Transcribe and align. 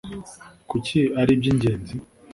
Kuki 0.69 0.99
ari 1.19 1.31
iby’ingenzi? 1.35 1.95